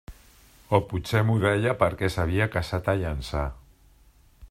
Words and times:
O 0.77 0.79
potser 0.93 1.21
m'ho 1.27 1.35
deia 1.45 1.75
perquè 1.83 2.09
s'havia 2.15 2.51
casat 2.57 2.93
a 2.95 2.97
Llançà. 3.03 3.49